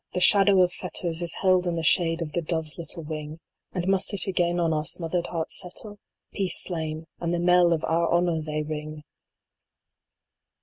[0.15, 3.37] the shadow of fetters Is held in the shade of the Dove s little wing;
[3.71, 5.99] And must it again on our smothered hearts settle?
[6.33, 9.03] Peace slain and the knell of our Honor they ring